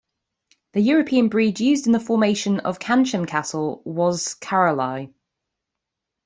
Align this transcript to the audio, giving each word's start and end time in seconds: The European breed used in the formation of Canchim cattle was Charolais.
The 0.73 0.81
European 0.81 1.27
breed 1.29 1.59
used 1.59 1.85
in 1.85 1.91
the 1.91 1.99
formation 1.99 2.59
of 2.61 2.79
Canchim 2.79 3.27
cattle 3.27 3.83
was 3.85 4.35
Charolais. 4.41 5.13